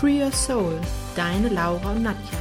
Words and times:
Free 0.00 0.22
Your 0.22 0.32
Soul, 0.32 0.80
deine 1.14 1.50
Laura 1.50 1.90
und 1.90 2.04
Nadja. 2.04 2.38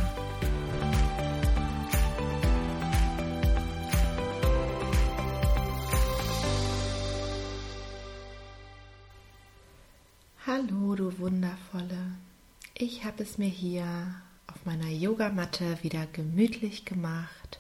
Hallo, 10.48 10.96
du 10.96 11.20
Wundervolle. 11.20 12.14
Ich 12.76 13.04
habe 13.04 13.24
es 13.24 13.38
mir 13.38 13.50
hier 13.50 13.84
auf 14.48 14.66
meiner 14.66 14.88
Yogamatte 14.88 15.80
wieder 15.82 16.06
gemütlich 16.14 16.86
gemacht, 16.86 17.60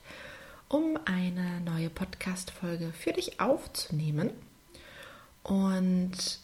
um 0.69 0.97
eine 1.03 1.59
neue 1.59 1.89
Podcast-Folge 1.89 2.93
für 2.93 3.11
dich 3.11 3.41
aufzunehmen. 3.41 4.29
Und, 5.43 6.39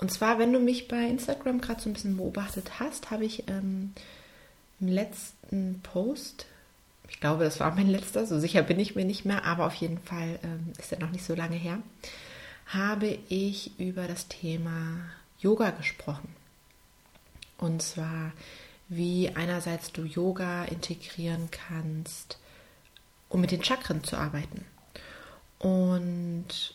und 0.00 0.10
zwar, 0.10 0.38
wenn 0.38 0.52
du 0.52 0.60
mich 0.60 0.88
bei 0.88 1.04
Instagram 1.04 1.60
gerade 1.60 1.82
so 1.82 1.90
ein 1.90 1.92
bisschen 1.92 2.16
beobachtet 2.16 2.80
hast, 2.80 3.10
habe 3.10 3.26
ich 3.26 3.46
ähm, 3.48 3.92
im 4.80 4.88
letzten 4.88 5.80
Post, 5.82 6.46
ich 7.08 7.20
glaube, 7.20 7.44
das 7.44 7.60
war 7.60 7.74
mein 7.74 7.88
letzter, 7.88 8.26
so 8.26 8.38
sicher 8.40 8.62
bin 8.62 8.80
ich 8.80 8.94
mir 8.96 9.04
nicht 9.04 9.26
mehr, 9.26 9.44
aber 9.44 9.66
auf 9.66 9.74
jeden 9.74 9.98
Fall 9.98 10.38
ähm, 10.42 10.72
ist 10.78 10.90
er 10.90 11.00
noch 11.00 11.10
nicht 11.10 11.24
so 11.24 11.34
lange 11.34 11.56
her, 11.56 11.80
habe 12.66 13.18
ich 13.28 13.78
über 13.78 14.08
das 14.08 14.26
Thema 14.28 15.04
Yoga 15.38 15.68
gesprochen. 15.68 16.34
Und 17.58 17.82
zwar, 17.82 18.32
wie 18.88 19.30
einerseits 19.34 19.92
du 19.92 20.04
Yoga 20.04 20.64
integrieren 20.64 21.50
kannst, 21.50 22.38
um 23.28 23.42
mit 23.42 23.50
den 23.50 23.62
Chakren 23.62 24.02
zu 24.02 24.16
arbeiten. 24.16 24.64
Und 25.58 26.74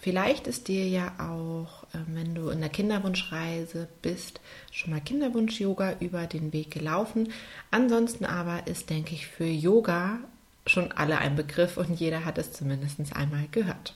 vielleicht 0.00 0.46
ist 0.46 0.68
dir 0.68 0.86
ja 0.88 1.12
auch, 1.18 1.86
ähm, 1.94 2.06
wenn 2.08 2.34
du 2.34 2.50
in 2.50 2.60
der 2.60 2.70
Kinderwunschreise 2.70 3.88
bist, 4.02 4.40
schon 4.70 4.90
mal 4.90 5.00
Kinderwunsch-Yoga 5.00 5.96
über 6.00 6.26
den 6.26 6.52
Weg 6.52 6.70
gelaufen. 6.70 7.32
Ansonsten 7.70 8.24
aber 8.24 8.66
ist, 8.66 8.90
denke 8.90 9.14
ich, 9.14 9.26
für 9.26 9.46
Yoga 9.46 10.18
schon 10.66 10.92
alle 10.92 11.18
ein 11.18 11.36
Begriff 11.36 11.76
und 11.76 11.98
jeder 11.98 12.24
hat 12.24 12.38
es 12.38 12.52
zumindest 12.52 13.14
einmal 13.14 13.48
gehört. 13.50 13.94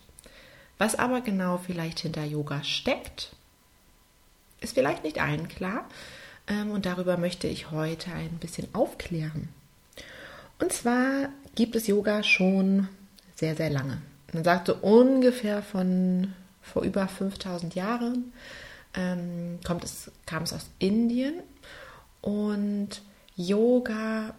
Was 0.78 0.94
aber 0.94 1.20
genau 1.20 1.58
vielleicht 1.58 2.00
hinter 2.00 2.24
Yoga 2.24 2.64
steckt, 2.64 3.34
ist 4.60 4.74
vielleicht 4.74 5.04
nicht 5.04 5.20
allen 5.20 5.48
klar. 5.48 5.88
Ähm, 6.48 6.70
und 6.70 6.86
darüber 6.86 7.16
möchte 7.16 7.46
ich 7.46 7.70
heute 7.70 8.12
ein 8.12 8.38
bisschen 8.38 8.68
aufklären. 8.74 9.48
Und 10.58 10.72
zwar 10.72 11.28
gibt 11.54 11.76
es 11.76 11.86
Yoga 11.86 12.22
schon 12.22 12.88
sehr, 13.34 13.56
sehr 13.56 13.70
lange. 13.70 14.00
Man 14.32 14.44
sagt 14.44 14.68
so 14.68 14.74
ungefähr 14.76 15.62
von 15.62 16.34
vor 16.62 16.82
über 16.82 17.08
5000 17.08 17.74
Jahren 17.74 18.32
ähm, 18.94 19.58
kommt 19.64 19.84
es, 19.84 20.10
kam 20.26 20.44
es 20.44 20.52
aus 20.52 20.70
Indien 20.78 21.34
und 22.20 23.02
Yoga 23.36 24.34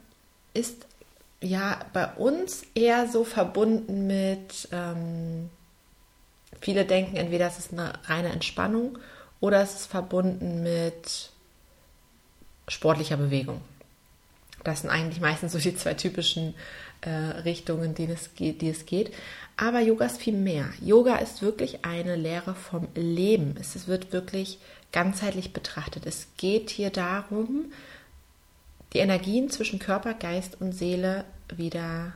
ist 0.53 0.87
ja 1.41 1.79
bei 1.91 2.07
uns 2.13 2.63
eher 2.73 3.07
so 3.07 3.23
verbunden 3.23 4.07
mit, 4.07 4.69
ähm, 4.71 5.49
viele 6.61 6.85
denken 6.85 7.17
entweder 7.17 7.47
es 7.47 7.59
ist 7.59 7.73
eine 7.73 7.93
reine 8.05 8.29
Entspannung 8.29 8.97
oder 9.39 9.61
es 9.61 9.73
ist 9.73 9.87
verbunden 9.87 10.63
mit 10.63 11.31
sportlicher 12.67 13.17
Bewegung. 13.17 13.61
Das 14.63 14.81
sind 14.81 14.89
eigentlich 14.89 15.21
meistens 15.21 15.51
so 15.51 15.59
die 15.59 15.75
zwei 15.75 15.93
typischen 15.93 16.53
äh, 17.01 17.09
Richtungen, 17.09 17.95
die 17.95 18.05
es, 18.05 18.33
geht, 18.35 18.61
die 18.61 18.69
es 18.69 18.85
geht. 18.85 19.11
Aber 19.57 19.79
Yoga 19.81 20.05
ist 20.05 20.21
viel 20.21 20.35
mehr. 20.35 20.69
Yoga 20.81 21.15
ist 21.17 21.41
wirklich 21.41 21.85
eine 21.85 22.15
Lehre 22.15 22.55
vom 22.55 22.87
Leben. 22.95 23.55
Es 23.59 23.87
wird 23.87 24.13
wirklich 24.13 24.59
ganzheitlich 24.91 25.53
betrachtet. 25.53 26.05
Es 26.05 26.27
geht 26.37 26.69
hier 26.69 26.89
darum, 26.89 27.71
die 28.93 28.99
Energien 28.99 29.49
zwischen 29.49 29.79
Körper, 29.79 30.13
Geist 30.13 30.61
und 30.61 30.71
Seele 30.73 31.25
wieder 31.55 32.13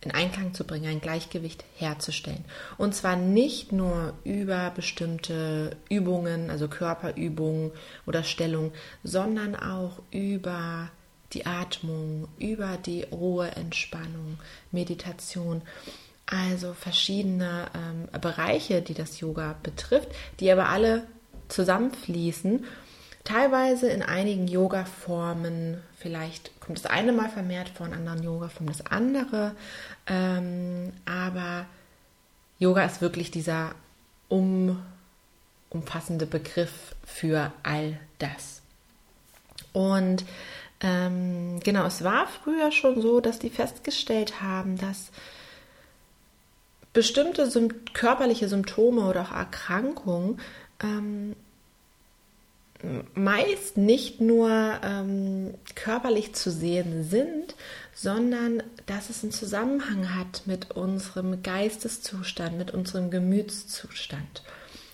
in 0.00 0.10
Einklang 0.10 0.54
zu 0.54 0.64
bringen, 0.64 0.86
ein 0.86 1.00
Gleichgewicht 1.00 1.64
herzustellen. 1.76 2.44
Und 2.78 2.94
zwar 2.94 3.16
nicht 3.16 3.72
nur 3.72 4.14
über 4.22 4.70
bestimmte 4.70 5.76
Übungen, 5.88 6.50
also 6.50 6.68
Körperübungen 6.68 7.72
oder 8.06 8.22
Stellung, 8.22 8.72
sondern 9.02 9.56
auch 9.56 10.02
über 10.10 10.90
die 11.34 11.46
Atmung, 11.46 12.28
über 12.38 12.76
die 12.76 13.02
Ruhe, 13.04 13.50
Entspannung, 13.50 14.38
Meditation. 14.72 15.62
Also 16.26 16.72
verschiedene 16.72 17.66
ähm, 17.74 18.20
Bereiche, 18.20 18.80
die 18.80 18.94
das 18.94 19.20
Yoga 19.20 19.56
betrifft, 19.62 20.08
die 20.40 20.50
aber 20.50 20.68
alle 20.68 21.06
zusammenfließen 21.48 22.64
Teilweise 23.24 23.88
in 23.88 24.02
einigen 24.02 24.46
Yoga-Formen, 24.46 25.80
vielleicht 25.96 26.60
kommt 26.60 26.78
das 26.78 26.84
eine 26.84 27.10
mal 27.10 27.30
vermehrt 27.30 27.70
vor, 27.70 27.86
in 27.86 27.94
anderen 27.94 28.22
Yoga-Formen 28.22 28.68
das 28.68 28.84
andere. 28.84 29.56
Ähm, 30.06 30.92
aber 31.06 31.64
Yoga 32.58 32.84
ist 32.84 33.00
wirklich 33.00 33.30
dieser 33.30 33.74
um, 34.28 34.82
umfassende 35.70 36.26
Begriff 36.26 36.94
für 37.02 37.50
all 37.62 37.98
das. 38.18 38.60
Und 39.72 40.26
ähm, 40.84 41.60
genau, 41.64 41.86
es 41.86 42.04
war 42.04 42.26
früher 42.26 42.70
schon 42.70 43.00
so, 43.00 43.20
dass 43.20 43.38
die 43.38 43.48
festgestellt 43.48 44.42
haben, 44.42 44.76
dass 44.76 45.10
bestimmte 46.92 47.50
körperliche 47.94 48.48
Symptome 48.48 49.08
oder 49.08 49.22
auch 49.22 49.32
Erkrankungen 49.32 50.38
ähm, 50.82 51.34
meist 53.14 53.78
nicht 53.78 54.20
nur 54.20 54.50
ähm, 54.82 55.54
körperlich 55.74 56.34
zu 56.34 56.50
sehen 56.50 57.02
sind, 57.08 57.54
sondern 57.94 58.62
dass 58.84 59.08
es 59.08 59.22
einen 59.22 59.32
Zusammenhang 59.32 60.14
hat 60.14 60.42
mit 60.44 60.72
unserem 60.72 61.42
Geisteszustand, 61.42 62.58
mit 62.58 62.72
unserem 62.72 63.10
Gemütszustand. 63.10 64.42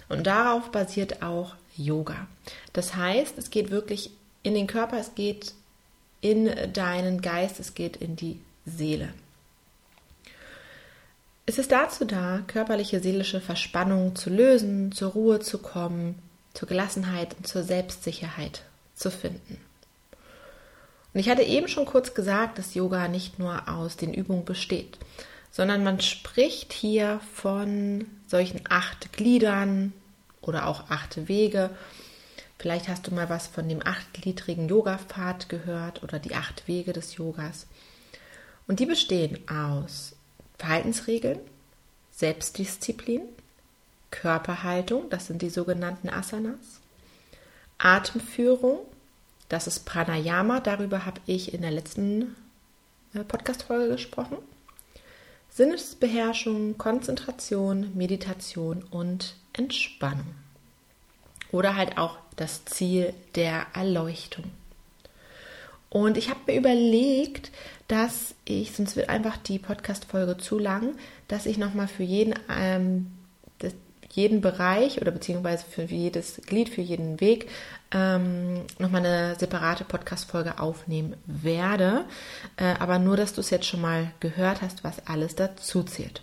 Und 0.08 0.28
darauf 0.28 0.70
basiert 0.70 1.22
auch 1.22 1.56
Yoga. 1.76 2.28
Das 2.72 2.94
heißt, 2.94 3.36
es 3.38 3.50
geht 3.50 3.72
wirklich 3.72 4.12
in 4.44 4.54
den 4.54 4.68
Körper, 4.68 4.98
es 4.98 5.16
geht 5.16 5.52
in 6.20 6.72
deinen 6.72 7.22
Geist, 7.22 7.60
es 7.60 7.74
geht 7.74 7.96
in 7.96 8.16
die 8.16 8.40
Seele. 8.66 9.08
Es 11.46 11.58
ist 11.58 11.72
dazu 11.72 12.04
da, 12.04 12.42
körperliche, 12.46 13.00
seelische 13.00 13.40
Verspannungen 13.40 14.14
zu 14.14 14.30
lösen, 14.30 14.92
zur 14.92 15.12
Ruhe 15.12 15.40
zu 15.40 15.58
kommen, 15.58 16.16
zur 16.54 16.68
Gelassenheit 16.68 17.34
und 17.36 17.46
zur 17.46 17.62
Selbstsicherheit 17.62 18.62
zu 18.94 19.10
finden. 19.10 19.58
Und 21.12 21.20
ich 21.20 21.28
hatte 21.28 21.42
eben 21.42 21.66
schon 21.66 21.86
kurz 21.86 22.14
gesagt, 22.14 22.58
dass 22.58 22.74
Yoga 22.74 23.08
nicht 23.08 23.38
nur 23.38 23.68
aus 23.68 23.96
den 23.96 24.14
Übungen 24.14 24.44
besteht, 24.44 24.98
sondern 25.50 25.82
man 25.82 26.00
spricht 26.00 26.72
hier 26.72 27.20
von 27.34 28.06
solchen 28.28 28.60
acht 28.68 29.12
Gliedern 29.12 29.92
oder 30.40 30.66
auch 30.68 30.88
acht 30.88 31.26
Wege. 31.26 31.70
Vielleicht 32.60 32.88
hast 32.88 33.06
du 33.06 33.14
mal 33.14 33.30
was 33.30 33.46
von 33.46 33.66
dem 33.70 33.80
achtgliedrigen 33.82 34.68
Yoga-Pfad 34.68 35.48
gehört 35.48 36.02
oder 36.02 36.18
die 36.18 36.34
acht 36.34 36.68
Wege 36.68 36.92
des 36.92 37.16
Yogas. 37.16 37.66
Und 38.68 38.80
die 38.80 38.86
bestehen 38.86 39.38
aus 39.48 40.14
Verhaltensregeln, 40.58 41.40
Selbstdisziplin, 42.10 43.22
Körperhaltung, 44.10 45.08
das 45.08 45.26
sind 45.26 45.40
die 45.40 45.48
sogenannten 45.48 46.10
Asanas. 46.10 46.80
Atemführung, 47.78 48.80
das 49.48 49.66
ist 49.66 49.86
Pranayama, 49.86 50.60
darüber 50.60 51.06
habe 51.06 51.22
ich 51.24 51.54
in 51.54 51.62
der 51.62 51.70
letzten 51.70 52.36
äh, 53.14 53.24
Podcast-Folge 53.24 53.88
gesprochen. 53.88 54.36
Sinnesbeherrschung, 55.48 56.76
Konzentration, 56.76 57.96
Meditation 57.96 58.84
und 58.90 59.36
Entspannung. 59.54 60.34
Oder 61.52 61.76
halt 61.76 61.98
auch 61.98 62.18
das 62.36 62.64
Ziel 62.64 63.12
der 63.34 63.66
Erleuchtung. 63.74 64.44
Und 65.88 66.16
ich 66.16 66.30
habe 66.30 66.40
mir 66.46 66.56
überlegt, 66.56 67.50
dass 67.88 68.34
ich, 68.44 68.72
sonst 68.72 68.94
wird 68.94 69.08
einfach 69.08 69.36
die 69.36 69.58
Podcast-Folge 69.58 70.38
zu 70.38 70.58
lang, 70.58 70.94
dass 71.26 71.46
ich 71.46 71.58
nochmal 71.58 71.88
für 71.88 72.04
jeden 72.04 72.34
ähm, 72.48 73.06
jeden 74.12 74.40
Bereich 74.40 75.00
oder 75.00 75.12
beziehungsweise 75.12 75.64
für 75.64 75.82
jedes 75.82 76.40
Glied, 76.46 76.68
für 76.68 76.80
jeden 76.80 77.20
Weg 77.20 77.48
ähm, 77.92 78.62
nochmal 78.78 79.04
eine 79.04 79.36
separate 79.38 79.84
Podcast-Folge 79.84 80.58
aufnehmen 80.58 81.14
werde. 81.26 82.04
Äh, 82.56 82.74
aber 82.78 82.98
nur, 82.98 83.16
dass 83.16 83.34
du 83.34 83.40
es 83.40 83.50
jetzt 83.50 83.66
schon 83.66 83.80
mal 83.80 84.10
gehört 84.20 84.62
hast, 84.62 84.84
was 84.84 85.06
alles 85.06 85.36
dazu 85.36 85.82
zählt. 85.84 86.22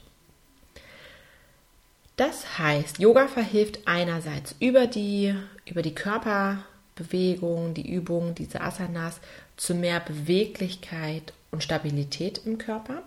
Das 2.17 2.57
heißt, 2.57 2.97
Yoga 2.97 3.27
verhilft 3.27 3.81
einerseits 3.85 4.55
über 4.59 4.87
die, 4.87 5.35
über 5.65 5.83
die 5.83 5.93
Körperbewegung, 5.93 7.75
die 7.75 7.87
Übung, 7.93 8.33
diese 8.33 8.61
Asanas 8.61 9.19
zu 9.55 9.75
mehr 9.75 9.99
Beweglichkeit 9.99 11.33
und 11.51 11.63
Stabilität 11.63 12.41
im 12.43 12.57
Körper, 12.57 13.03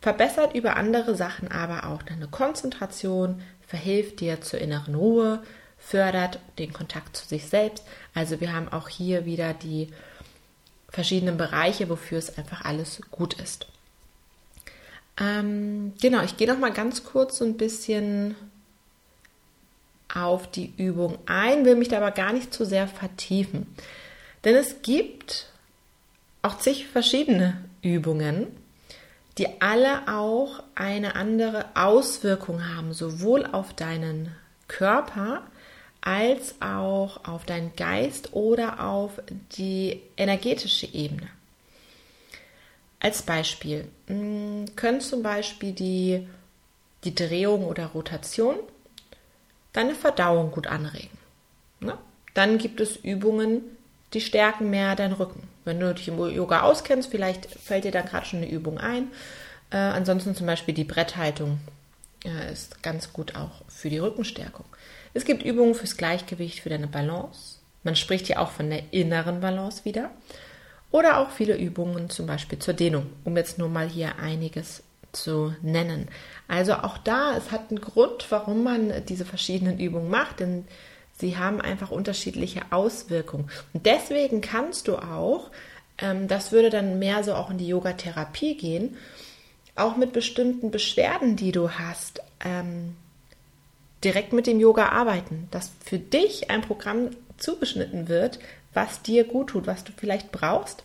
verbessert 0.00 0.56
über 0.56 0.76
andere 0.76 1.14
Sachen 1.14 1.52
aber 1.52 1.88
auch 1.88 2.02
deine 2.02 2.26
Konzentration, 2.26 3.40
verhilft 3.64 4.18
dir 4.18 4.40
zur 4.40 4.60
inneren 4.60 4.96
Ruhe, 4.96 5.40
fördert 5.78 6.40
den 6.58 6.72
Kontakt 6.72 7.16
zu 7.16 7.28
sich 7.28 7.46
selbst. 7.46 7.84
Also 8.12 8.40
wir 8.40 8.52
haben 8.52 8.68
auch 8.68 8.88
hier 8.88 9.24
wieder 9.24 9.54
die 9.54 9.92
verschiedenen 10.88 11.36
Bereiche, 11.36 11.88
wofür 11.88 12.18
es 12.18 12.36
einfach 12.36 12.64
alles 12.64 13.00
gut 13.12 13.34
ist. 13.34 13.68
Ähm, 15.20 15.94
genau, 16.00 16.22
ich 16.22 16.36
gehe 16.36 16.48
noch 16.48 16.58
mal 16.58 16.72
ganz 16.72 17.04
kurz 17.04 17.38
so 17.38 17.44
ein 17.44 17.56
bisschen 17.56 18.36
auf 20.12 20.50
die 20.50 20.72
Übung 20.76 21.18
ein, 21.26 21.64
will 21.64 21.76
mich 21.76 21.88
da 21.88 21.98
aber 21.98 22.12
gar 22.12 22.32
nicht 22.32 22.54
zu 22.54 22.64
sehr 22.64 22.88
vertiefen. 22.88 23.66
Denn 24.44 24.54
es 24.54 24.82
gibt 24.82 25.46
auch 26.42 26.58
zig 26.58 26.86
verschiedene 26.86 27.58
Übungen, 27.82 28.46
die 29.36 29.60
alle 29.60 30.08
auch 30.08 30.62
eine 30.74 31.14
andere 31.14 31.66
Auswirkung 31.74 32.74
haben, 32.74 32.92
sowohl 32.92 33.46
auf 33.46 33.74
deinen 33.74 34.34
Körper 34.66 35.42
als 36.00 36.54
auch 36.60 37.24
auf 37.24 37.44
deinen 37.44 37.74
Geist 37.76 38.32
oder 38.32 38.84
auf 38.84 39.20
die 39.56 40.00
energetische 40.16 40.86
Ebene. 40.86 41.28
Als 43.00 43.22
Beispiel 43.22 43.88
hm, 44.06 44.66
können 44.76 45.00
zum 45.00 45.22
Beispiel 45.22 45.72
die, 45.72 46.26
die 47.04 47.14
Drehung 47.14 47.64
oder 47.64 47.86
Rotation 47.86 48.56
deine 49.72 49.94
Verdauung 49.94 50.50
gut 50.50 50.66
anregen. 50.66 51.16
Ne? 51.80 51.96
Dann 52.34 52.58
gibt 52.58 52.80
es 52.80 52.96
Übungen, 52.96 53.62
die 54.12 54.20
stärken 54.20 54.70
mehr 54.70 54.96
deinen 54.96 55.12
Rücken. 55.12 55.48
Wenn 55.64 55.80
du 55.80 55.92
dich 55.94 56.08
im 56.08 56.18
Yoga 56.18 56.62
auskennst, 56.62 57.10
vielleicht 57.10 57.46
fällt 57.46 57.84
dir 57.84 57.92
dann 57.92 58.06
gerade 58.06 58.26
schon 58.26 58.38
eine 58.42 58.50
Übung 58.50 58.78
ein. 58.78 59.10
Äh, 59.70 59.76
ansonsten 59.76 60.34
zum 60.34 60.46
Beispiel 60.46 60.74
die 60.74 60.84
Bretthaltung 60.84 61.58
äh, 62.24 62.52
ist 62.52 62.82
ganz 62.82 63.12
gut 63.12 63.36
auch 63.36 63.62
für 63.68 63.90
die 63.90 63.98
Rückenstärkung. 63.98 64.64
Es 65.14 65.24
gibt 65.24 65.42
Übungen 65.42 65.74
fürs 65.74 65.96
Gleichgewicht, 65.96 66.60
für 66.60 66.70
deine 66.70 66.86
Balance. 66.86 67.58
Man 67.82 67.96
spricht 67.96 68.28
ja 68.28 68.38
auch 68.38 68.50
von 68.50 68.70
der 68.70 68.92
inneren 68.92 69.40
Balance 69.40 69.84
wieder. 69.84 70.10
Oder 70.90 71.18
auch 71.18 71.30
viele 71.30 71.56
Übungen 71.56 72.08
zum 72.08 72.26
Beispiel 72.26 72.58
zur 72.58 72.74
Dehnung, 72.74 73.06
um 73.24 73.36
jetzt 73.36 73.58
nur 73.58 73.68
mal 73.68 73.88
hier 73.88 74.18
einiges 74.18 74.82
zu 75.12 75.54
nennen. 75.62 76.08
Also 76.48 76.74
auch 76.74 76.98
da, 76.98 77.36
es 77.36 77.50
hat 77.50 77.70
einen 77.70 77.80
Grund, 77.80 78.26
warum 78.30 78.62
man 78.62 79.04
diese 79.06 79.24
verschiedenen 79.24 79.78
Übungen 79.78 80.10
macht, 80.10 80.40
denn 80.40 80.66
sie 81.18 81.36
haben 81.36 81.60
einfach 81.60 81.90
unterschiedliche 81.90 82.62
Auswirkungen. 82.70 83.50
Und 83.72 83.86
deswegen 83.86 84.40
kannst 84.40 84.88
du 84.88 84.96
auch, 84.96 85.50
ähm, 85.98 86.28
das 86.28 86.52
würde 86.52 86.70
dann 86.70 86.98
mehr 86.98 87.24
so 87.24 87.34
auch 87.34 87.50
in 87.50 87.58
die 87.58 87.68
Yoga-Therapie 87.68 88.56
gehen, 88.56 88.96
auch 89.74 89.96
mit 89.96 90.12
bestimmten 90.12 90.70
Beschwerden, 90.70 91.36
die 91.36 91.52
du 91.52 91.70
hast, 91.70 92.20
ähm, 92.44 92.96
direkt 94.04 94.32
mit 94.32 94.46
dem 94.46 94.60
Yoga 94.60 94.90
arbeiten, 94.90 95.48
dass 95.50 95.72
für 95.84 95.98
dich 95.98 96.50
ein 96.50 96.62
Programm 96.62 97.10
zugeschnitten 97.36 98.08
wird, 98.08 98.38
was 98.78 99.02
dir 99.02 99.24
gut 99.24 99.48
tut, 99.48 99.66
was 99.66 99.82
du 99.82 99.92
vielleicht 99.96 100.30
brauchst. 100.30 100.84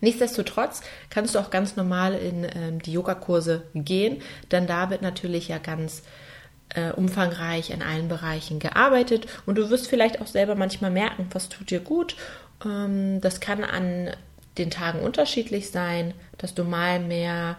Nichtsdestotrotz 0.00 0.80
kannst 1.10 1.34
du 1.34 1.40
auch 1.40 1.50
ganz 1.50 1.76
normal 1.76 2.14
in 2.14 2.44
ähm, 2.44 2.80
die 2.80 2.92
Yogakurse 2.92 3.64
gehen, 3.74 4.22
denn 4.52 4.66
da 4.66 4.90
wird 4.90 5.02
natürlich 5.02 5.48
ja 5.48 5.58
ganz 5.58 6.02
äh, 6.74 6.92
umfangreich 6.92 7.70
in 7.70 7.82
allen 7.82 8.08
Bereichen 8.08 8.60
gearbeitet 8.60 9.26
und 9.44 9.56
du 9.56 9.68
wirst 9.70 9.88
vielleicht 9.88 10.20
auch 10.20 10.28
selber 10.28 10.54
manchmal 10.54 10.92
merken, 10.92 11.26
was 11.32 11.48
tut 11.48 11.70
dir 11.70 11.80
gut. 11.80 12.16
Ähm, 12.64 13.20
das 13.20 13.40
kann 13.40 13.64
an 13.64 14.10
den 14.56 14.70
Tagen 14.70 15.00
unterschiedlich 15.00 15.70
sein, 15.70 16.14
dass 16.38 16.54
du 16.54 16.62
mal 16.62 17.00
mehr 17.00 17.56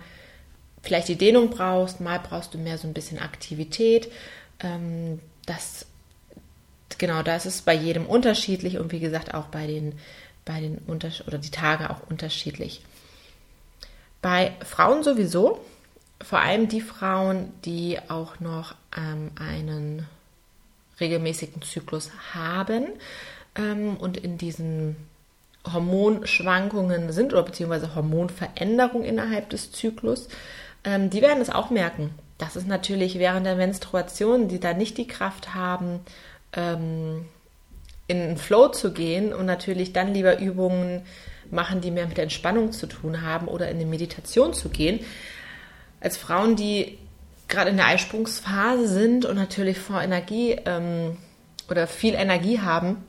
vielleicht 0.81 1.09
die 1.09 1.17
Dehnung 1.17 1.49
brauchst, 1.49 1.99
mal 1.99 2.19
brauchst 2.19 2.53
du 2.53 2.57
mehr 2.57 2.77
so 2.77 2.87
ein 2.87 2.93
bisschen 2.93 3.19
Aktivität. 3.19 4.09
Ähm, 4.61 5.19
das 5.45 5.85
genau, 6.99 7.23
da 7.23 7.35
ist 7.35 7.45
es 7.45 7.61
bei 7.61 7.73
jedem 7.73 8.05
unterschiedlich 8.05 8.77
und 8.77 8.91
wie 8.91 8.99
gesagt 8.99 9.33
auch 9.33 9.45
bei 9.45 9.67
den 9.67 9.93
bei 10.45 10.59
den 10.59 10.79
Unters 10.79 11.25
oder 11.27 11.37
die 11.37 11.51
Tage 11.51 11.89
auch 11.89 12.09
unterschiedlich. 12.09 12.81
Bei 14.21 14.53
Frauen 14.63 15.03
sowieso, 15.03 15.59
vor 16.21 16.39
allem 16.39 16.67
die 16.67 16.81
Frauen, 16.81 17.51
die 17.65 17.97
auch 18.07 18.39
noch 18.39 18.75
ähm, 18.95 19.31
einen 19.35 20.07
regelmäßigen 20.99 21.61
Zyklus 21.61 22.11
haben 22.33 22.87
ähm, 23.55 23.97
und 23.97 24.17
in 24.17 24.37
diesen 24.37 24.95
Hormonschwankungen 25.71 27.11
sind 27.11 27.33
oder 27.33 27.43
beziehungsweise 27.43 27.95
Hormonveränderungen 27.95 29.05
innerhalb 29.05 29.49
des 29.49 29.71
Zyklus, 29.71 30.27
ähm, 30.83 31.09
die 31.09 31.21
werden 31.21 31.41
es 31.41 31.49
auch 31.49 31.69
merken. 31.69 32.11
Das 32.37 32.55
ist 32.55 32.67
natürlich 32.67 33.19
während 33.19 33.45
der 33.45 33.55
Menstruation, 33.55 34.47
die 34.47 34.59
da 34.59 34.73
nicht 34.73 34.97
die 34.97 35.07
Kraft 35.07 35.53
haben, 35.53 35.99
ähm, 36.53 37.25
in 38.07 38.19
den 38.19 38.37
Flow 38.37 38.69
zu 38.69 38.91
gehen 38.91 39.33
und 39.33 39.45
natürlich 39.45 39.93
dann 39.93 40.13
lieber 40.13 40.39
Übungen 40.39 41.03
machen, 41.49 41.81
die 41.81 41.91
mehr 41.91 42.07
mit 42.07 42.19
Entspannung 42.19 42.71
zu 42.71 42.87
tun 42.87 43.21
haben 43.21 43.47
oder 43.47 43.69
in 43.69 43.79
die 43.79 43.85
Meditation 43.85 44.53
zu 44.53 44.69
gehen, 44.69 44.99
als 45.99 46.17
Frauen, 46.17 46.55
die 46.55 46.97
gerade 47.47 47.69
in 47.69 47.77
der 47.77 47.87
Eisprungsphase 47.87 48.87
sind 48.87 49.25
und 49.25 49.35
natürlich 49.35 49.77
vor 49.77 50.01
Energie 50.01 50.57
ähm, 50.65 51.17
oder 51.69 51.87
viel 51.87 52.15
Energie 52.15 52.59
haben 52.59 53.03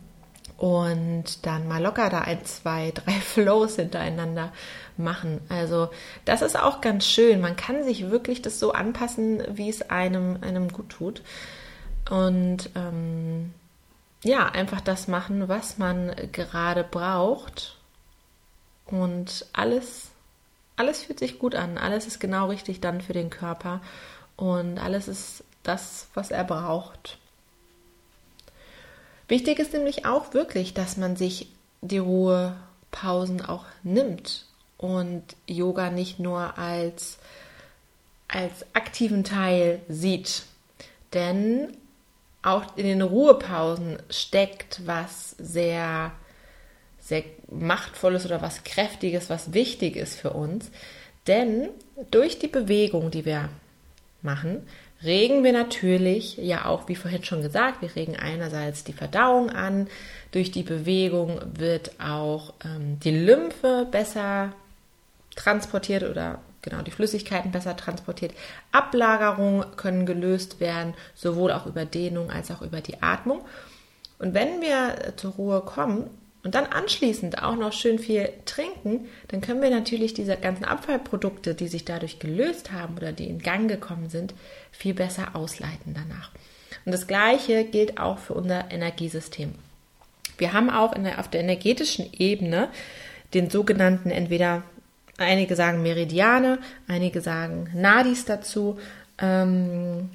und 0.58 1.44
dann 1.46 1.66
mal 1.66 1.82
locker 1.82 2.08
da 2.10 2.20
ein, 2.20 2.44
zwei, 2.44 2.92
drei 2.94 3.12
Flows 3.12 3.76
hintereinander 3.76 4.52
machen. 4.96 5.40
Also 5.48 5.88
das 6.24 6.42
ist 6.42 6.56
auch 6.56 6.80
ganz 6.80 7.06
schön. 7.06 7.40
Man 7.40 7.56
kann 7.56 7.82
sich 7.82 8.10
wirklich 8.10 8.42
das 8.42 8.60
so 8.60 8.72
anpassen, 8.72 9.42
wie 9.52 9.68
es 9.68 9.90
einem, 9.90 10.38
einem 10.42 10.68
gut 10.68 10.90
tut. 10.90 11.22
Und 12.10 12.70
ähm, 12.74 13.54
ja, 14.24 14.46
einfach 14.46 14.80
das 14.80 15.08
machen, 15.08 15.48
was 15.48 15.78
man 15.78 16.14
gerade 16.32 16.84
braucht. 16.84 17.76
Und 18.86 19.46
alles, 19.52 20.10
alles 20.76 21.04
fühlt 21.04 21.18
sich 21.18 21.38
gut 21.38 21.54
an. 21.54 21.78
Alles 21.78 22.06
ist 22.06 22.20
genau 22.20 22.48
richtig 22.48 22.80
dann 22.80 23.00
für 23.00 23.12
den 23.12 23.30
Körper. 23.30 23.80
Und 24.36 24.78
alles 24.78 25.08
ist 25.08 25.44
das, 25.62 26.08
was 26.14 26.30
er 26.30 26.44
braucht. 26.44 27.18
Wichtig 29.28 29.58
ist 29.58 29.72
nämlich 29.72 30.04
auch 30.04 30.34
wirklich, 30.34 30.74
dass 30.74 30.96
man 30.96 31.16
sich 31.16 31.48
die 31.80 31.98
Ruhepausen 31.98 33.40
auch 33.40 33.64
nimmt 33.82 34.46
und 34.76 35.22
Yoga 35.46 35.90
nicht 35.90 36.18
nur 36.18 36.58
als, 36.58 37.18
als 38.28 38.66
aktiven 38.74 39.24
Teil 39.24 39.80
sieht. 39.88 40.42
Denn 41.14 41.76
auch 42.42 42.76
in 42.76 42.86
den 42.86 43.02
Ruhepausen 43.02 43.98
steckt 44.10 44.86
was 44.86 45.30
sehr, 45.38 46.12
sehr 46.98 47.22
machtvolles 47.50 48.26
oder 48.26 48.42
was 48.42 48.64
kräftiges, 48.64 49.30
was 49.30 49.54
wichtig 49.54 49.96
ist 49.96 50.18
für 50.18 50.30
uns. 50.30 50.70
Denn 51.26 51.68
durch 52.10 52.38
die 52.38 52.48
Bewegung, 52.48 53.10
die 53.10 53.24
wir 53.24 53.48
machen, 54.22 54.66
regen 55.04 55.44
wir 55.44 55.52
natürlich, 55.52 56.36
ja 56.36 56.64
auch 56.66 56.88
wie 56.88 56.96
vorhin 56.96 57.24
schon 57.24 57.42
gesagt, 57.42 57.82
wir 57.82 57.94
regen 57.94 58.16
einerseits 58.16 58.84
die 58.84 58.92
Verdauung 58.92 59.50
an. 59.50 59.88
Durch 60.32 60.50
die 60.50 60.62
Bewegung 60.62 61.40
wird 61.54 61.92
auch 62.00 62.54
ähm, 62.64 62.98
die 63.00 63.16
Lymphe 63.16 63.86
besser 63.90 64.52
transportiert 65.36 66.02
oder 66.02 66.40
genau 66.62 66.82
die 66.82 66.90
Flüssigkeiten 66.90 67.50
besser 67.50 67.76
transportiert. 67.76 68.32
Ablagerungen 68.70 69.76
können 69.76 70.06
gelöst 70.06 70.60
werden, 70.60 70.94
sowohl 71.14 71.52
auch 71.52 71.66
über 71.66 71.84
Dehnung 71.84 72.30
als 72.30 72.50
auch 72.50 72.62
über 72.62 72.80
die 72.80 73.02
Atmung. 73.02 73.42
Und 74.18 74.34
wenn 74.34 74.60
wir 74.60 75.14
zur 75.16 75.32
Ruhe 75.32 75.60
kommen 75.62 76.08
und 76.44 76.54
dann 76.54 76.66
anschließend 76.66 77.42
auch 77.42 77.56
noch 77.56 77.72
schön 77.72 77.98
viel 77.98 78.28
trinken, 78.44 79.08
dann 79.28 79.40
können 79.40 79.62
wir 79.62 79.70
natürlich 79.70 80.14
diese 80.14 80.36
ganzen 80.36 80.64
Abfallprodukte, 80.64 81.54
die 81.54 81.68
sich 81.68 81.84
dadurch 81.84 82.18
gelöst 82.18 82.72
haben 82.72 82.96
oder 82.96 83.12
die 83.12 83.26
in 83.26 83.40
Gang 83.40 83.68
gekommen 83.68 84.08
sind, 84.08 84.34
viel 84.70 84.94
besser 84.94 85.34
ausleiten 85.34 85.94
danach. 85.94 86.30
Und 86.84 86.92
das 86.92 87.06
Gleiche 87.06 87.64
gilt 87.64 87.98
auch 87.98 88.18
für 88.18 88.34
unser 88.34 88.70
Energiesystem. 88.70 89.54
Wir 90.38 90.52
haben 90.52 90.70
auch 90.70 90.94
der, 90.94 91.20
auf 91.20 91.28
der 91.28 91.40
energetischen 91.40 92.12
Ebene 92.12 92.68
den 93.34 93.50
sogenannten 93.50 94.10
entweder 94.10 94.62
Einige 95.22 95.56
sagen 95.56 95.82
Meridiane, 95.82 96.58
einige 96.88 97.20
sagen 97.20 97.70
Nadis 97.74 98.24
dazu. 98.24 98.78
Ähm, 99.18 100.10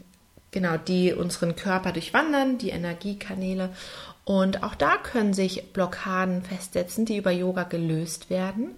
genau, 0.51 0.77
die 0.77 1.13
unseren 1.13 1.55
Körper 1.55 1.91
durchwandern, 1.91 2.57
die 2.57 2.69
Energiekanäle. 2.69 3.69
Und 4.25 4.63
auch 4.63 4.75
da 4.75 4.97
können 4.97 5.33
sich 5.33 5.71
Blockaden 5.71 6.43
festsetzen, 6.43 7.05
die 7.05 7.17
über 7.17 7.31
Yoga 7.31 7.63
gelöst 7.63 8.29
werden. 8.29 8.75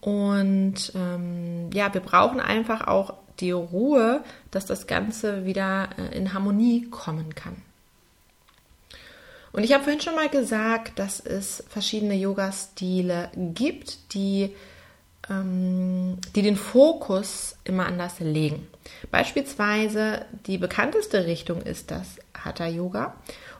Und 0.00 0.92
ähm, 0.94 1.70
ja, 1.72 1.92
wir 1.92 2.00
brauchen 2.00 2.40
einfach 2.40 2.86
auch 2.86 3.14
die 3.40 3.50
Ruhe, 3.50 4.22
dass 4.50 4.66
das 4.66 4.86
Ganze 4.86 5.44
wieder 5.44 5.90
äh, 5.98 6.16
in 6.16 6.32
Harmonie 6.32 6.88
kommen 6.90 7.34
kann. 7.34 7.56
Und 9.52 9.64
ich 9.64 9.72
habe 9.72 9.84
vorhin 9.84 10.00
schon 10.00 10.14
mal 10.14 10.28
gesagt, 10.28 10.98
dass 10.98 11.18
es 11.18 11.64
verschiedene 11.68 12.14
Yoga-Stile 12.14 13.30
gibt, 13.34 14.14
die, 14.14 14.54
ähm, 15.30 16.18
die 16.34 16.42
den 16.42 16.56
Fokus 16.56 17.56
immer 17.64 17.86
anders 17.86 18.20
legen. 18.20 18.66
Beispielsweise 19.10 20.24
die 20.46 20.58
bekannteste 20.58 21.26
Richtung 21.26 21.62
ist 21.62 21.90
das 21.90 22.18
Hatha 22.36 22.66
Yoga. 22.66 23.14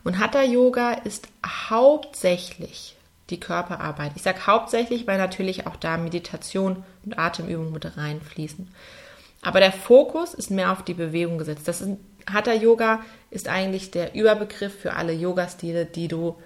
Und 0.05 0.19
Hatha 0.19 0.43
Yoga 0.43 0.93
ist 0.93 1.29
hauptsächlich 1.45 2.97
die 3.31 3.41
Körperarbeit. 3.41 4.13
Ich 4.15 4.23
sage 4.23 4.47
hauptsächlich, 4.47 5.07
weil 5.07 5.19
natürlich 5.19 5.67
auch 5.67 5.77
da 5.77 5.97
Meditation 5.97 6.85
und 7.05 7.19
Atemübungen 7.19 7.73
mit 7.73 7.97
reinfließen. 7.97 8.69
Aber 9.43 9.61
der 9.61 9.73
Fokus 9.73 10.35
ist 10.35 10.51
mehr 10.51 10.73
auf 10.73 10.85
die 10.85 10.95
Bewegung 10.95 11.39
gesetzt. 11.39 11.67
Das 11.67 11.81
ist 11.81 11.97
Hatha 12.31 12.53
Yoga 12.53 13.01
ist 13.31 13.49
eigentlich 13.49 13.91
der 13.91 14.15
Überbegriff 14.15 14.81
für 14.81 14.95
alle 14.95 15.13
Yoga-Stile, 15.13 15.87
die 15.87 16.09
du 16.09 16.37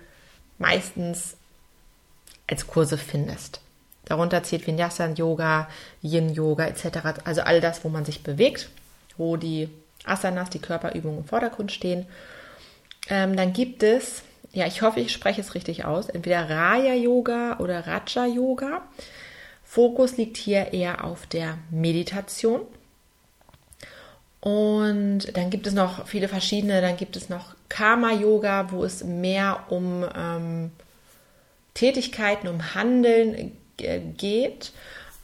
meistens 0.58 1.36
als 2.46 2.66
Kurse 2.66 2.98
findest. 2.98 3.60
Darunter 4.10 4.42
zählt 4.42 4.66
Vinyasa 4.66 5.06
Yoga, 5.10 5.68
Yin 6.02 6.34
Yoga 6.34 6.66
etc. 6.66 7.22
Also 7.24 7.42
all 7.42 7.60
das, 7.60 7.84
wo 7.84 7.88
man 7.88 8.04
sich 8.04 8.24
bewegt, 8.24 8.68
wo 9.16 9.36
die 9.36 9.68
Asanas, 10.04 10.50
die 10.50 10.58
Körperübungen 10.58 11.18
im 11.18 11.24
Vordergrund 11.24 11.70
stehen. 11.70 12.06
Ähm, 13.08 13.36
dann 13.36 13.52
gibt 13.52 13.84
es, 13.84 14.22
ja, 14.52 14.66
ich 14.66 14.82
hoffe, 14.82 14.98
ich 14.98 15.12
spreche 15.12 15.40
es 15.40 15.54
richtig 15.54 15.84
aus, 15.84 16.08
entweder 16.08 16.50
Raya 16.50 16.94
Yoga 16.94 17.58
oder 17.60 17.86
Raja 17.86 18.26
Yoga. 18.26 18.82
Fokus 19.62 20.16
liegt 20.16 20.36
hier 20.36 20.72
eher 20.72 21.04
auf 21.04 21.28
der 21.28 21.58
Meditation. 21.70 22.62
Und 24.40 25.36
dann 25.36 25.50
gibt 25.50 25.68
es 25.68 25.74
noch 25.74 26.08
viele 26.08 26.26
verschiedene, 26.26 26.80
dann 26.80 26.96
gibt 26.96 27.14
es 27.14 27.28
noch 27.28 27.54
Karma-Yoga, 27.68 28.72
wo 28.72 28.84
es 28.84 29.04
mehr 29.04 29.66
um 29.68 30.04
ähm, 30.16 30.72
Tätigkeiten, 31.74 32.48
um 32.48 32.74
Handeln 32.74 33.52
geht. 34.16 34.72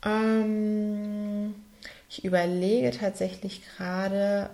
Ähm, 0.05 1.55
ich 2.09 2.25
überlege 2.25 2.91
tatsächlich 2.93 3.63
gerade, 3.77 4.51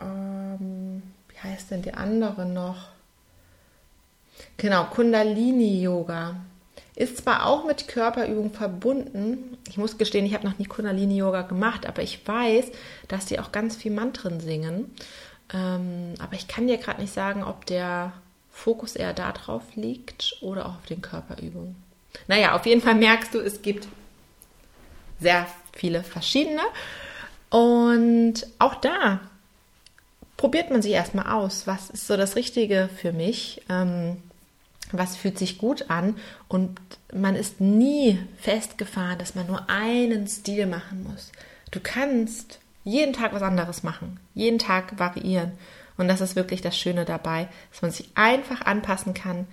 ähm, 0.00 1.02
wie 1.28 1.48
heißt 1.48 1.70
denn 1.70 1.82
die 1.82 1.94
andere 1.94 2.46
noch? 2.46 2.88
Genau, 4.56 4.84
Kundalini-Yoga. 4.84 6.36
Ist 6.94 7.18
zwar 7.18 7.46
auch 7.46 7.64
mit 7.64 7.86
Körperübung 7.86 8.52
verbunden. 8.52 9.56
Ich 9.68 9.78
muss 9.78 9.98
gestehen, 9.98 10.26
ich 10.26 10.34
habe 10.34 10.46
noch 10.46 10.58
nie 10.58 10.66
Kundalini-Yoga 10.66 11.42
gemacht, 11.42 11.86
aber 11.86 12.02
ich 12.02 12.26
weiß, 12.26 12.72
dass 13.06 13.26
die 13.26 13.38
auch 13.38 13.52
ganz 13.52 13.76
viel 13.76 13.92
Mantren 13.92 14.40
singen. 14.40 14.92
Ähm, 15.54 16.14
aber 16.18 16.34
ich 16.34 16.48
kann 16.48 16.66
dir 16.66 16.76
gerade 16.78 17.00
nicht 17.00 17.14
sagen, 17.14 17.44
ob 17.44 17.66
der 17.66 18.12
Fokus 18.50 18.96
eher 18.96 19.14
darauf 19.14 19.62
liegt 19.76 20.38
oder 20.40 20.66
auch 20.66 20.76
auf 20.76 20.86
den 20.86 21.00
Körperübungen. 21.00 21.76
Naja, 22.26 22.54
auf 22.54 22.66
jeden 22.66 22.82
Fall 22.82 22.94
merkst 22.94 23.34
du, 23.34 23.40
es 23.40 23.62
gibt 23.62 23.88
sehr 25.20 25.46
viele 25.72 26.02
verschiedene. 26.02 26.62
Und 27.50 28.46
auch 28.58 28.74
da 28.74 29.20
probiert 30.36 30.70
man 30.70 30.82
sich 30.82 30.92
erstmal 30.92 31.32
aus, 31.32 31.66
was 31.66 31.90
ist 31.90 32.06
so 32.06 32.16
das 32.16 32.36
Richtige 32.36 32.90
für 33.00 33.12
mich. 33.12 33.62
Ähm, 33.68 34.18
was 34.92 35.16
fühlt 35.16 35.38
sich 35.38 35.58
gut 35.58 35.90
an 35.90 36.16
und 36.48 36.78
man 37.12 37.36
ist 37.36 37.60
nie 37.60 38.18
festgefahren, 38.38 39.18
dass 39.18 39.34
man 39.34 39.46
nur 39.46 39.68
einen 39.68 40.26
Stil 40.26 40.66
machen 40.66 41.04
muss. 41.04 41.32
Du 41.70 41.80
kannst 41.80 42.58
jeden 42.84 43.12
Tag 43.12 43.32
was 43.32 43.42
anderes 43.42 43.82
machen, 43.82 44.18
jeden 44.34 44.58
Tag 44.58 44.98
variieren 44.98 45.52
und 45.96 46.08
das 46.08 46.20
ist 46.20 46.36
wirklich 46.36 46.62
das 46.62 46.78
Schöne 46.78 47.04
dabei, 47.04 47.48
dass 47.70 47.82
man 47.82 47.90
sich 47.90 48.08
einfach 48.14 48.62
anpassen 48.62 49.14
kann, 49.14 49.46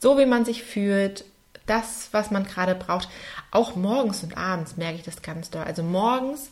so 0.00 0.18
wie 0.18 0.26
man 0.26 0.44
sich 0.44 0.62
fühlt, 0.62 1.24
das, 1.66 2.08
was 2.12 2.30
man 2.30 2.44
gerade 2.44 2.74
braucht. 2.74 3.08
Auch 3.50 3.76
morgens 3.76 4.22
und 4.22 4.36
abends 4.36 4.76
merke 4.76 4.96
ich 4.96 5.02
das 5.02 5.22
ganz 5.22 5.50
doll. 5.50 5.64
Also 5.64 5.82
morgens 5.82 6.50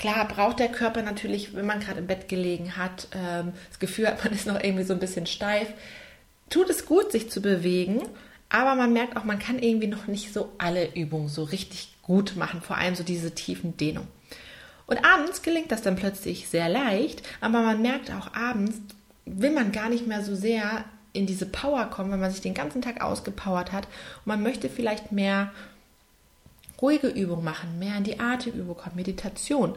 Klar 0.00 0.28
braucht 0.28 0.60
der 0.60 0.68
Körper 0.68 1.02
natürlich, 1.02 1.56
wenn 1.56 1.66
man 1.66 1.80
gerade 1.80 1.98
im 1.98 2.06
Bett 2.06 2.28
gelegen 2.28 2.76
hat, 2.76 3.08
ähm, 3.12 3.52
das 3.68 3.80
Gefühl 3.80 4.06
hat, 4.06 4.22
man 4.24 4.32
ist 4.32 4.46
noch 4.46 4.62
irgendwie 4.62 4.84
so 4.84 4.92
ein 4.92 5.00
bisschen 5.00 5.26
steif 5.26 5.72
tut 6.50 6.70
es 6.70 6.86
gut, 6.86 7.12
sich 7.12 7.30
zu 7.30 7.40
bewegen, 7.40 8.02
aber 8.48 8.74
man 8.74 8.92
merkt 8.92 9.16
auch, 9.16 9.24
man 9.24 9.38
kann 9.38 9.58
irgendwie 9.58 9.88
noch 9.88 10.06
nicht 10.06 10.32
so 10.32 10.52
alle 10.58 10.94
Übungen 10.94 11.28
so 11.28 11.44
richtig 11.44 11.94
gut 12.02 12.36
machen, 12.36 12.62
vor 12.62 12.78
allem 12.78 12.94
so 12.94 13.04
diese 13.04 13.34
tiefen 13.34 13.76
Dehnung. 13.76 14.06
Und 14.86 15.04
abends 15.04 15.42
gelingt 15.42 15.70
das 15.70 15.82
dann 15.82 15.96
plötzlich 15.96 16.48
sehr 16.48 16.68
leicht, 16.68 17.22
aber 17.40 17.60
man 17.60 17.82
merkt 17.82 18.10
auch 18.10 18.32
abends, 18.32 18.78
will 19.26 19.50
man 19.50 19.72
gar 19.72 19.90
nicht 19.90 20.06
mehr 20.06 20.24
so 20.24 20.34
sehr 20.34 20.84
in 21.18 21.26
diese 21.26 21.46
Power 21.46 21.86
kommen, 21.86 22.10
wenn 22.12 22.20
man 22.20 22.30
sich 22.30 22.40
den 22.40 22.54
ganzen 22.54 22.80
Tag 22.80 23.02
ausgepowert 23.02 23.72
hat 23.72 23.86
und 24.18 24.26
man 24.26 24.42
möchte 24.42 24.68
vielleicht 24.68 25.12
mehr 25.12 25.52
ruhige 26.80 27.08
Übungen 27.08 27.44
machen, 27.44 27.78
mehr 27.78 27.96
in 27.96 28.04
die 28.04 28.20
Atemübung 28.20 28.76
kommen, 28.76 28.96
Meditation. 28.96 29.74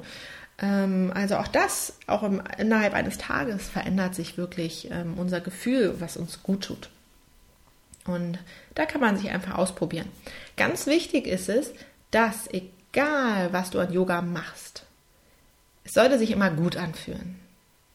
Ähm, 0.60 1.12
also 1.14 1.38
auch 1.38 1.48
das, 1.48 1.98
auch 2.08 2.24
im, 2.24 2.42
innerhalb 2.58 2.94
eines 2.94 3.18
Tages 3.18 3.68
verändert 3.68 4.16
sich 4.16 4.38
wirklich 4.38 4.90
ähm, 4.92 5.18
unser 5.18 5.42
Gefühl, 5.42 5.96
was 6.00 6.16
uns 6.16 6.44
gut 6.44 6.64
tut. 6.66 6.90
Und 8.06 8.40
da 8.76 8.86
kann 8.86 9.02
man 9.02 9.18
sich 9.18 9.30
einfach 9.30 9.58
ausprobieren. 9.58 10.08
Ganz 10.58 10.88
wichtig 10.88 11.28
ist 11.28 11.50
es, 11.50 11.74
dass 12.12 12.48
egal 12.52 13.52
was 13.52 13.72
du 13.72 13.80
an 13.80 13.94
Yoga 13.94 14.22
machst, 14.22 14.86
es 15.84 15.94
sollte 15.94 16.18
sich 16.20 16.32
immer 16.32 16.52
gut 16.52 16.78
anfühlen. 16.78 17.40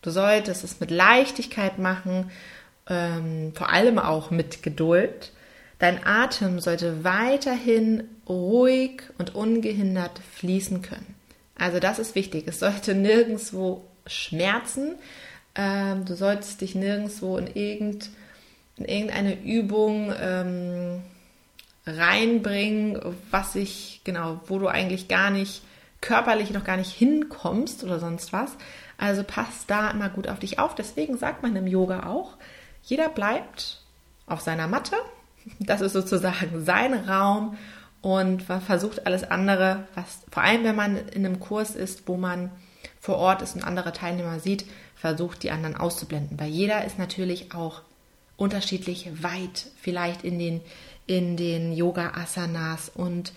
Du 0.03 0.11
solltest 0.11 0.63
es 0.63 0.81
mit 0.81 0.91
Leichtigkeit 0.91 1.79
machen, 1.79 2.31
ähm, 2.89 3.53
vor 3.55 3.71
allem 3.73 3.99
auch 3.99 4.31
mit 4.31 4.63
Geduld. 4.63 5.33
Dein 5.79 6.07
Atem 6.07 6.61
sollte 6.61 7.05
weiterhin 7.05 8.05
ruhig 8.29 9.03
und 9.19 9.35
ungehindert 9.35 10.21
fließen 10.37 10.83
können. 10.83 11.15
Also 11.59 11.81
das 11.81 11.99
ist 11.99 12.15
wichtig. 12.15 12.45
Es 12.47 12.61
sollte 12.61 12.95
nirgendwo 12.95 13.85
schmerzen. 14.07 14.97
Ähm, 15.55 16.05
du 16.05 16.15
solltest 16.15 16.61
dich 16.61 16.75
nirgendwo 16.75 17.39
in, 17.39 17.47
irgend, 17.47 18.11
in 18.77 18.85
irgendeine 18.85 19.43
Übung 19.43 20.13
ähm, 20.19 21.03
reinbringen, 21.87 23.01
was 23.31 23.53
sich, 23.53 24.01
genau, 24.05 24.41
wo 24.47 24.59
du 24.59 24.69
eigentlich 24.69 25.09
gar 25.09 25.31
nicht 25.31 25.63
körperlich 26.01 26.51
noch 26.51 26.65
gar 26.65 26.77
nicht 26.77 26.93
hinkommst 26.93 27.85
oder 27.85 27.99
sonst 27.99 28.33
was. 28.33 28.53
Also 28.99 29.23
passt 29.25 29.71
da 29.71 29.91
immer 29.91 30.09
gut 30.09 30.29
auf 30.29 30.39
dich 30.39 30.59
auf. 30.59 30.75
Deswegen 30.75 31.17
sagt 31.17 31.43
man 31.43 31.57
im 31.57 31.67
Yoga 31.67 32.07
auch, 32.07 32.35
jeder 32.87 33.09
bleibt 33.09 33.83
auf 34.27 34.41
seiner 34.41 34.67
Matte. 34.69 34.97
Das 35.61 35.81
ist 35.81 35.93
sozusagen 35.93 36.65
sein 36.65 36.93
Raum 36.95 37.57
und 38.01 38.43
versucht 38.43 39.07
alles 39.07 39.23
andere, 39.23 39.87
was 39.95 40.21
vor 40.31 40.43
allem 40.43 40.65
wenn 40.65 40.75
man 40.75 40.97
in 40.97 41.25
einem 41.25 41.39
Kurs 41.39 41.77
ist, 41.77 42.09
wo 42.09 42.17
man 42.17 42.51
vor 43.01 43.17
Ort 43.17 43.43
ist 43.43 43.55
und 43.55 43.63
andere 43.63 43.93
Teilnehmer 43.93 44.41
sieht, 44.41 44.65
versucht 44.97 45.43
die 45.45 45.53
anderen 45.53 45.77
auszublenden, 45.77 46.41
weil 46.41 46.49
jeder 46.49 46.85
ist 46.85 46.99
natürlich 46.99 47.55
auch 47.55 47.83
unterschiedlich 48.37 49.23
weit, 49.23 49.67
vielleicht 49.81 50.25
in 50.25 50.39
den 50.39 50.61
in 51.07 51.37
den 51.37 51.73
Yoga 51.73 52.15
Asanas 52.17 52.91
und 52.93 53.33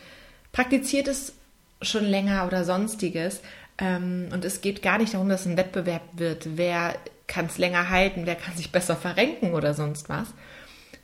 praktiziert 0.52 1.08
es 1.08 1.34
schon 1.82 2.04
länger 2.04 2.48
oder 2.48 2.66
sonstiges. 2.66 3.42
Ähm, 3.78 4.30
und 4.34 4.44
es 4.44 4.62
geht 4.62 4.82
gar 4.82 4.98
nicht 4.98 5.14
darum, 5.14 5.30
dass 5.30 5.46
ein 5.46 5.58
Wettbewerb 5.58 6.02
wird, 6.14 6.58
wer 6.58 6.96
kann 7.30 7.46
es 7.46 7.58
länger 7.58 7.90
halten, 7.90 8.26
wer 8.26 8.36
kann 8.36 8.58
sich 8.58 8.74
besser 8.74 8.98
verrenken 8.98 9.54
oder 9.54 9.74
sonst 9.74 10.10
was, 10.10 10.28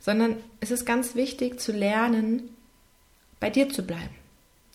sondern 0.00 0.36
es 0.60 0.70
ist 0.70 0.84
ganz 0.84 1.14
wichtig 1.14 1.58
zu 1.60 1.72
lernen, 1.72 2.50
bei 3.40 3.48
dir 3.48 3.70
zu 3.70 3.86
bleiben. 3.86 4.14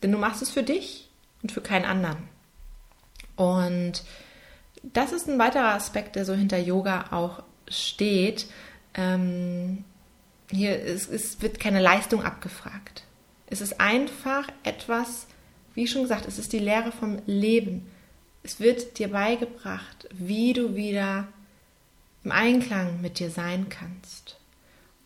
Denn 0.02 0.12
du 0.12 0.18
machst 0.18 0.42
es 0.42 0.50
für 0.50 0.64
dich 0.64 1.10
und 1.44 1.52
für 1.52 1.62
keinen 1.62 1.86
anderen. 1.86 2.18
Und 3.36 4.04
das 4.82 5.12
ist 5.12 5.30
ein 5.30 5.38
weiterer 5.38 5.74
Aspekt, 5.74 6.16
der 6.16 6.26
so 6.26 6.34
hinter 6.34 6.58
Yoga 6.58 7.06
auch 7.12 7.44
steht. 7.68 8.48
Ähm, 8.94 9.84
hier 10.50 10.80
ist, 10.82 11.12
es 11.12 11.42
wird 11.42 11.60
keine 11.60 11.82
Leistung 11.82 12.24
abgefragt. 12.24 13.04
Es 13.48 13.62
ist 13.62 13.80
einfach 13.80 14.48
etwas, 14.64 15.28
wie 15.76 15.88
schon 15.88 16.04
gesagt, 16.04 16.28
es 16.28 16.40
ist 16.40 16.54
die 16.54 16.60
Lehre 16.60 16.92
vom 16.92 17.20
Leben. 17.26 17.90
Es 18.44 18.60
wird 18.60 18.98
dir 18.98 19.10
beigebracht, 19.10 20.08
wie 20.12 20.54
du 20.54 20.76
wieder 20.76 21.28
im 22.24 22.32
Einklang 22.32 23.02
mit 23.02 23.20
dir 23.20 23.30
sein 23.30 23.68
kannst. 23.70 24.38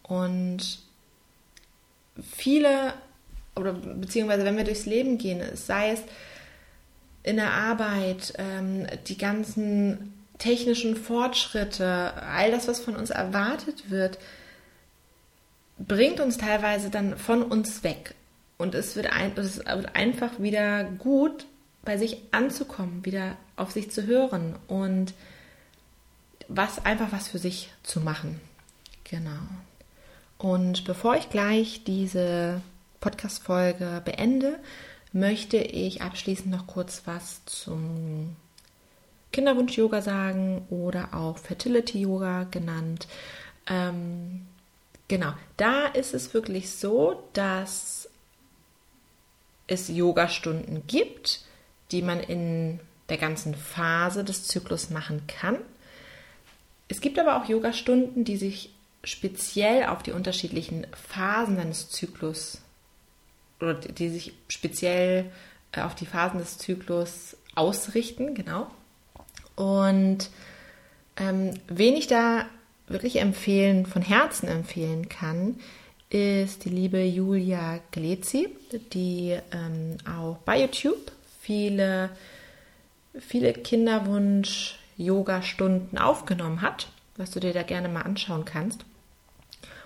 Und 0.03 0.79
viele 2.21 2.93
oder 3.55 3.73
beziehungsweise 3.73 4.45
wenn 4.45 4.57
wir 4.57 4.63
durchs 4.63 4.85
Leben 4.85 5.17
gehen, 5.17 5.41
sei 5.55 5.91
es 5.91 6.01
in 7.23 7.37
der 7.37 7.51
Arbeit, 7.51 8.33
ähm, 8.37 8.85
die 9.07 9.17
ganzen 9.17 10.13
technischen 10.37 10.95
Fortschritte, 10.95 12.13
all 12.21 12.51
das, 12.51 12.67
was 12.67 12.79
von 12.79 12.95
uns 12.95 13.09
erwartet 13.09 13.89
wird, 13.89 14.19
bringt 15.79 16.19
uns 16.19 16.37
teilweise 16.37 16.89
dann 16.89 17.17
von 17.17 17.41
uns 17.41 17.83
weg. 17.83 18.13
Und 18.57 18.75
es 18.75 18.95
wird, 18.95 19.07
ein, 19.11 19.31
es 19.37 19.57
wird 19.57 19.95
einfach 19.95 20.39
wieder 20.39 20.83
gut, 20.83 21.45
bei 21.83 21.97
sich 21.97 22.17
anzukommen, 22.31 23.05
wieder 23.05 23.37
auf 23.55 23.71
sich 23.71 23.91
zu 23.91 24.05
hören 24.05 24.55
und 24.67 25.13
was 26.47 26.85
einfach 26.85 27.11
was 27.11 27.27
für 27.27 27.39
sich 27.39 27.71
zu 27.83 27.99
machen. 28.01 28.39
Genau. 29.03 29.41
Und 30.37 30.85
bevor 30.85 31.15
ich 31.15 31.29
gleich 31.29 31.83
diese 31.83 32.61
Podcast-Folge 32.99 34.01
beende, 34.03 34.59
möchte 35.13 35.57
ich 35.57 36.01
abschließend 36.01 36.49
noch 36.49 36.67
kurz 36.67 37.03
was 37.05 37.45
zum 37.45 38.35
Kinderwunsch-Yoga 39.31 40.01
sagen 40.01 40.65
oder 40.69 41.13
auch 41.13 41.37
Fertility-Yoga 41.37 42.45
genannt. 42.45 43.07
Ähm, 43.67 44.45
genau, 45.07 45.33
da 45.57 45.87
ist 45.87 46.13
es 46.13 46.33
wirklich 46.33 46.71
so, 46.71 47.23
dass 47.33 48.09
es 49.67 49.87
Yoga-Stunden 49.87 50.83
gibt, 50.87 51.41
die 51.91 52.01
man 52.01 52.19
in 52.19 52.79
der 53.09 53.17
ganzen 53.17 53.55
Phase 53.55 54.23
des 54.23 54.47
Zyklus 54.47 54.89
machen 54.89 55.27
kann. 55.27 55.57
Es 56.87 57.01
gibt 57.01 57.19
aber 57.19 57.37
auch 57.37 57.49
Yoga-Stunden, 57.49 58.23
die 58.23 58.37
sich 58.37 58.71
speziell 59.03 59.85
auf 59.85 60.03
die 60.03 60.11
unterschiedlichen 60.11 60.87
Phasen 61.09 61.57
deines 61.57 61.89
Zyklus 61.89 62.61
oder 63.59 63.75
die 63.75 64.09
sich 64.09 64.33
speziell 64.47 65.31
äh, 65.71 65.81
auf 65.81 65.95
die 65.95 66.05
Phasen 66.05 66.39
des 66.39 66.57
Zyklus 66.57 67.37
ausrichten, 67.55 68.33
genau. 68.35 68.67
Und 69.55 70.29
ähm, 71.17 71.51
wen 71.67 71.95
ich 71.95 72.07
da 72.07 72.45
wirklich 72.87 73.17
empfehlen, 73.17 73.85
von 73.85 74.01
Herzen 74.01 74.47
empfehlen 74.47 75.09
kann, 75.09 75.59
ist 76.09 76.65
die 76.65 76.69
liebe 76.69 77.03
Julia 77.03 77.79
Glezi, 77.91 78.49
die 78.93 79.37
ähm, 79.51 79.97
auch 80.07 80.37
bei 80.39 80.61
YouTube 80.61 81.11
viele, 81.41 82.09
viele 83.19 83.53
Kinderwunsch-Yoga-Stunden 84.97 85.97
aufgenommen 85.97 86.61
hat, 86.61 86.87
was 87.17 87.31
du 87.31 87.39
dir 87.39 87.53
da 87.53 87.63
gerne 87.63 87.89
mal 87.89 88.01
anschauen 88.01 88.45
kannst. 88.45 88.85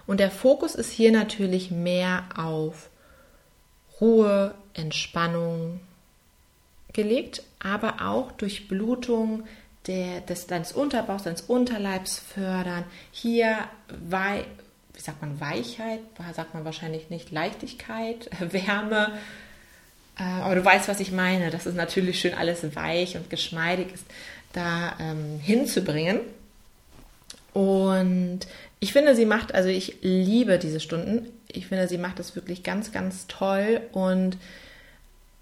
Und 0.08 0.20
der 0.20 0.32
Fokus 0.32 0.76
ist 0.76 0.92
hier 0.92 1.12
natürlich 1.12 1.72
mehr 1.72 2.24
auf 2.36 2.90
Ruhe, 4.02 4.56
Entspannung 4.74 5.82
gelegt, 6.94 7.44
aber 7.60 8.02
auch 8.08 8.32
Durchblutung 8.32 9.44
der, 9.88 10.22
des, 10.22 10.48
deines 10.48 10.72
Unterbauchs, 10.72 11.24
deines 11.24 11.42
Unterleibs 11.42 12.18
fördern. 12.20 12.86
Hier, 13.12 13.58
wei, 13.88 14.46
wie 14.94 15.02
sagt 15.02 15.22
man, 15.22 15.40
Weichheit, 15.40 16.00
sagt 16.34 16.54
man 16.54 16.66
wahrscheinlich 16.66 17.10
nicht, 17.10 17.32
Leichtigkeit, 17.32 18.30
Wärme. 18.40 19.14
Äh, 20.18 20.24
aber 20.24 20.56
du 20.56 20.66
weißt, 20.66 20.88
was 20.88 21.00
ich 21.00 21.12
meine. 21.12 21.52
Das 21.52 21.66
ist 21.66 21.76
natürlich 21.76 22.20
schön 22.20 22.34
alles 22.34 22.76
weich 22.76 23.16
und 23.16 23.30
geschmeidig 23.30 23.94
ist, 23.94 24.06
da 24.54 24.96
ähm, 25.00 25.40
hinzubringen. 25.40 26.22
Und 27.54 28.42
ich 28.80 28.94
finde, 28.94 29.16
sie 29.16 29.26
macht, 29.26 29.54
also 29.54 29.70
ich 29.70 29.98
liebe 30.02 30.60
diese 30.60 30.80
Stunden. 30.80 31.28
Ich 31.48 31.68
finde, 31.68 31.88
sie 31.88 31.98
macht 31.98 32.20
das 32.20 32.36
wirklich 32.36 32.64
ganz, 32.64 32.92
ganz 32.92 33.28
toll 33.28 33.82
und 33.92 34.38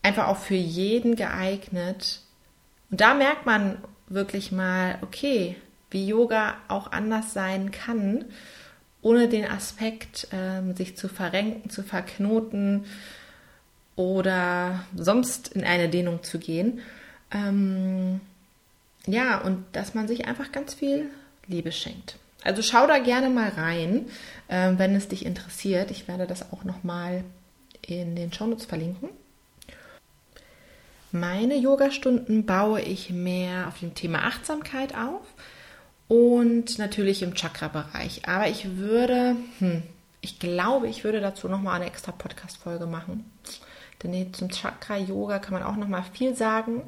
einfach 0.02 0.28
auch 0.28 0.38
für 0.38 0.56
jeden 0.56 1.16
geeignet. 1.16 2.22
Und 2.90 3.02
da 3.02 3.14
merkt 3.14 3.46
man 3.46 3.78
wirklich 4.08 4.52
mal, 4.52 4.98
okay, 5.02 5.56
wie 5.92 6.08
Yoga 6.08 6.56
auch 6.68 6.92
anders 6.92 7.34
sein 7.34 7.72
kann, 7.72 8.26
ohne 9.02 9.28
den 9.28 9.46
Aspekt, 9.46 10.28
ähm, 10.32 10.76
sich 10.76 10.98
zu 10.98 11.08
verrenken, 11.08 11.70
zu 11.70 11.84
verknoten 11.84 12.86
oder 13.96 14.84
sonst 14.96 15.50
in 15.50 15.64
eine 15.64 15.90
Dehnung 15.90 16.24
zu 16.24 16.40
gehen. 16.40 16.79
Ähm, 17.31 18.22
ja, 19.07 19.39
und 19.39 19.65
dass 19.72 19.93
man 19.93 20.07
sich 20.07 20.27
einfach 20.27 20.51
ganz 20.51 20.74
viel 20.74 21.09
Liebe 21.48 21.72
schenkt. 21.72 22.17
Also 22.43 22.61
schau 22.61 22.85
da 22.87 23.00
gerne 23.00 23.29
mal 23.29 23.50
rein, 23.50 24.05
äh, 24.48 24.74
wenn 24.77 24.96
es 24.96 25.07
dich 25.07 25.25
interessiert. 25.25 25.91
Ich 25.91 26.07
werde 26.07 26.27
das 26.27 26.51
auch 26.53 26.63
nochmal 26.63 27.24
in 27.81 28.15
den 28.15 28.31
Shownotes 28.31 28.65
verlinken. 28.65 29.09
Meine 31.11 31.55
Yoga-Stunden 31.55 32.46
baue 32.46 32.81
ich 32.81 33.09
mehr 33.09 33.67
auf 33.67 33.79
dem 33.79 33.96
Thema 33.96 34.25
Achtsamkeit 34.25 34.93
auf 34.93 35.22
und 36.09 36.77
natürlich 36.77 37.24
im 37.24 37.33
Chakra-Bereich. 37.33 38.27
Aber 38.27 38.48
ich 38.50 38.77
würde, 38.77 39.37
hm, 39.59 39.83
ich 40.22 40.39
glaube, 40.39 40.89
ich 40.89 41.05
würde 41.05 41.22
dazu 41.22 41.48
nochmal 41.48 41.75
eine 41.75 41.87
extra 41.87 42.11
Podcast-Folge 42.11 42.85
machen. 42.85 43.31
Denn 44.03 44.33
zum 44.33 44.50
Chakra-Yoga 44.50 45.39
kann 45.39 45.53
man 45.53 45.63
auch 45.63 45.77
nochmal 45.77 46.03
viel 46.13 46.35
sagen. 46.35 46.83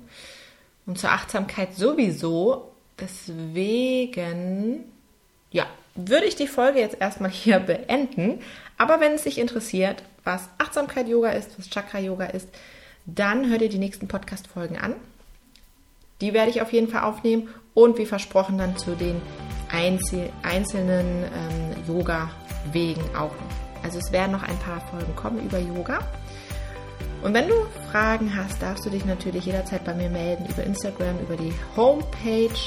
Und 0.90 0.98
zur 0.98 1.12
Achtsamkeit 1.12 1.76
sowieso. 1.76 2.72
Deswegen, 3.00 4.86
ja, 5.52 5.68
würde 5.94 6.26
ich 6.26 6.36
die 6.36 6.48
Folge 6.48 6.80
jetzt 6.80 7.00
erstmal 7.00 7.30
hier 7.30 7.60
beenden. 7.60 8.42
Aber 8.80 9.00
wenn 9.00 9.12
es 9.12 9.22
dich 9.22 9.38
interessiert, 9.38 10.02
was 10.24 10.50
Achtsamkeit-Yoga 10.58 11.30
ist, 11.30 11.60
was 11.60 11.70
Chakra-Yoga 11.70 12.26
ist, 12.26 12.50
dann 13.06 13.52
hör 13.52 13.60
dir 13.60 13.70
die 13.70 13.78
nächsten 13.78 14.08
Podcast-Folgen 14.08 14.80
an. 14.80 14.96
Die 16.22 16.34
werde 16.34 16.50
ich 16.50 16.64
auf 16.64 16.74
jeden 16.74 16.88
Fall 16.88 17.04
aufnehmen 17.04 17.50
und 17.76 18.00
wie 18.00 18.08
versprochen 18.08 18.58
dann 18.58 18.76
zu 18.76 18.96
den 18.96 19.22
einzel 19.72 20.32
einzelnen 20.42 21.24
ähm, 21.24 21.84
Yoga-Wegen 21.88 23.16
auch 23.16 23.32
noch. 23.32 23.84
Also 23.84 24.00
es 24.00 24.12
werden 24.12 24.32
noch 24.32 24.42
ein 24.42 24.58
paar 24.58 24.82
Folgen 24.90 25.16
kommen 25.16 25.46
über 25.46 25.60
Yoga. 25.60 26.00
Und 27.22 27.34
wenn 27.34 27.48
du 27.50 27.56
Fragen 27.92 28.36
hast, 28.36 28.62
darfst 28.62 28.86
du 28.86 28.90
dich 28.90 29.06
natürlich 29.06 29.46
jederzeit 29.46 29.84
bei 29.84 29.94
mir 29.94 30.10
melden 30.10 30.46
über 30.48 30.64
Instagram, 30.64 31.20
über 31.20 31.36
die 31.36 31.54
Homepage. 31.76 32.60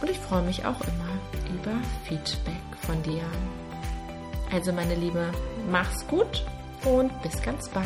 Und 0.00 0.10
ich 0.10 0.18
freue 0.18 0.42
mich 0.42 0.64
auch 0.64 0.80
immer 0.80 1.52
über 1.54 1.76
Feedback 2.04 2.54
von 2.80 3.02
dir. 3.02 3.22
Also 4.52 4.72
meine 4.72 4.94
Liebe, 4.94 5.30
mach's 5.70 6.06
gut 6.06 6.44
und 6.84 7.10
bis 7.22 7.40
ganz 7.42 7.68
bald. 7.68 7.84